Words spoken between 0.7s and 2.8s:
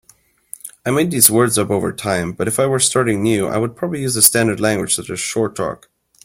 I made these words up over time, but if I were